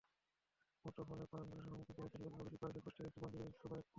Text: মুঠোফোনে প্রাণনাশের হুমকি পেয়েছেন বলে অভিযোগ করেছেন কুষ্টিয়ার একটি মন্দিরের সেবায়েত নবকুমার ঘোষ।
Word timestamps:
মুঠোফোনে 0.85 1.25
প্রাণনাশের 1.25 1.71
হুমকি 1.71 1.93
পেয়েছেন 1.93 2.19
বলে 2.21 2.35
অভিযোগ 2.35 2.59
করেছেন 2.61 2.81
কুষ্টিয়ার 2.81 3.07
একটি 3.07 3.19
মন্দিরের 3.21 3.51
সেবায়েত 3.51 3.59
নবকুমার 3.59 3.77
ঘোষ। 3.77 3.89